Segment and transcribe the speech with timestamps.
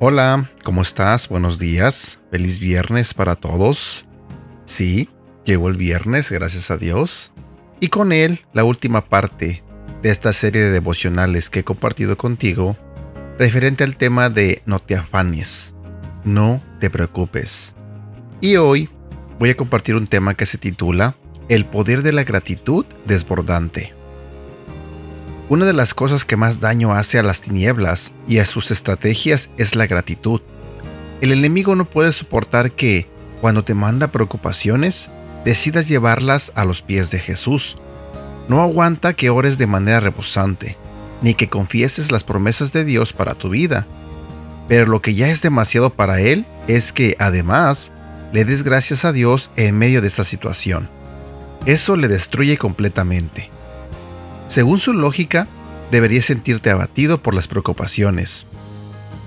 [0.00, 1.28] Hola, ¿cómo estás?
[1.28, 2.18] Buenos días.
[2.30, 4.06] Feliz viernes para todos.
[4.64, 5.10] Sí,
[5.44, 7.30] llegó el viernes, gracias a Dios.
[7.78, 9.62] Y con él, la última parte
[10.02, 12.76] de esta serie de devocionales que he compartido contigo,
[13.38, 15.74] referente al tema de no te afanes,
[16.24, 17.74] no te preocupes.
[18.40, 18.88] Y hoy
[19.38, 21.16] voy a compartir un tema que se titula
[21.48, 23.94] El poder de la gratitud desbordante.
[25.48, 29.48] Una de las cosas que más daño hace a las tinieblas y a sus estrategias
[29.56, 30.42] es la gratitud.
[31.22, 33.08] El enemigo no puede soportar que,
[33.40, 35.08] cuando te manda preocupaciones,
[35.44, 37.78] decidas llevarlas a los pies de Jesús.
[38.48, 40.76] No aguanta que ores de manera rebosante,
[41.22, 43.86] ni que confieses las promesas de Dios para tu vida.
[44.68, 47.90] Pero lo que ya es demasiado para Él es que, además,
[48.32, 50.88] le des gracias a Dios en medio de esta situación.
[51.66, 53.50] Eso le destruye completamente.
[54.48, 55.48] Según su lógica,
[55.90, 58.46] deberías sentirte abatido por las preocupaciones,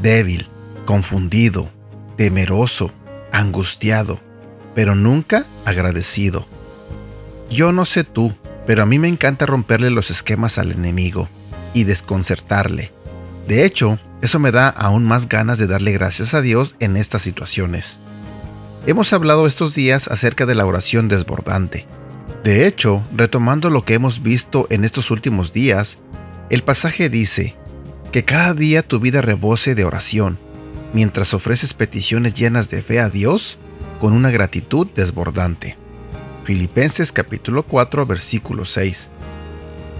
[0.00, 0.48] débil,
[0.86, 1.70] confundido,
[2.16, 2.90] temeroso,
[3.32, 4.18] angustiado,
[4.74, 6.46] pero nunca agradecido.
[7.50, 8.34] Yo no sé tú,
[8.66, 11.28] pero a mí me encanta romperle los esquemas al enemigo
[11.74, 12.92] y desconcertarle.
[13.46, 17.22] De hecho, eso me da aún más ganas de darle gracias a Dios en estas
[17.22, 17.98] situaciones.
[18.86, 21.86] Hemos hablado estos días acerca de la oración desbordante,
[22.46, 25.98] de hecho, retomando lo que hemos visto en estos últimos días,
[26.48, 27.56] el pasaje dice,
[28.12, 30.38] que cada día tu vida rebose de oración,
[30.92, 33.58] mientras ofreces peticiones llenas de fe a Dios
[33.98, 35.76] con una gratitud desbordante.
[36.44, 39.10] Filipenses capítulo 4 versículo 6.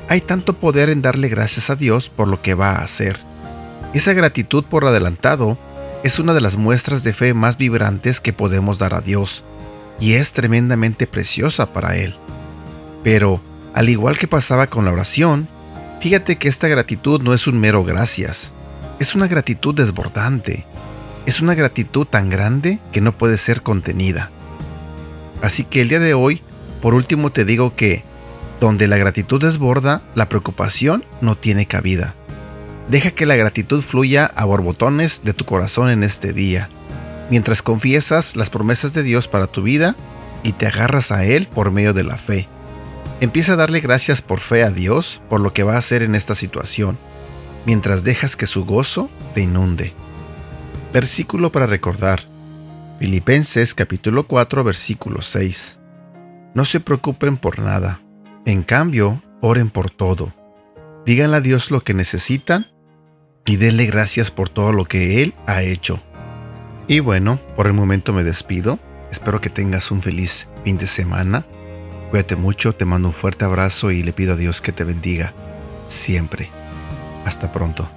[0.08, 3.18] Hay tanto poder en darle gracias a Dios por lo que va a hacer.
[3.92, 5.58] Esa gratitud por adelantado
[6.02, 9.44] es una de las muestras de fe más vibrantes que podemos dar a Dios,
[9.98, 12.16] y es tremendamente preciosa para Él.
[13.02, 13.40] Pero,
[13.74, 15.48] al igual que pasaba con la oración,
[16.00, 18.52] fíjate que esta gratitud no es un mero gracias,
[18.98, 20.64] es una gratitud desbordante,
[21.24, 24.30] es una gratitud tan grande que no puede ser contenida.
[25.42, 26.42] Así que el día de hoy,
[26.80, 28.02] por último te digo que,
[28.60, 32.14] donde la gratitud desborda, la preocupación no tiene cabida.
[32.88, 36.68] Deja que la gratitud fluya a borbotones de tu corazón en este día,
[37.30, 39.96] mientras confiesas las promesas de Dios para tu vida
[40.44, 42.46] y te agarras a Él por medio de la fe.
[43.20, 46.14] Empieza a darle gracias por fe a Dios por lo que va a hacer en
[46.14, 46.96] esta situación,
[47.64, 49.92] mientras dejas que su gozo te inunde.
[50.92, 52.22] Versículo para recordar.
[53.00, 55.76] Filipenses capítulo 4 versículo 6.
[56.54, 58.00] No se preocupen por nada.
[58.44, 60.32] En cambio, oren por todo.
[61.04, 62.68] Díganle a Dios lo que necesitan
[63.46, 66.00] y denle gracias por todo lo que Él ha hecho.
[66.88, 68.78] Y bueno, por el momento me despido.
[69.10, 71.46] Espero que tengas un feliz fin de semana
[72.10, 75.34] Cuídate mucho, te mando un fuerte abrazo y le pido a Dios que te bendiga
[75.88, 76.48] siempre.
[77.24, 77.88] Hasta pronto.